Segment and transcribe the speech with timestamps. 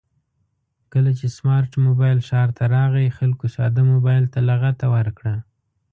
[0.93, 5.35] کله چې سمارټ مبایل ښار ته راغی خلکو ساده مبایل ته لغته ورکړه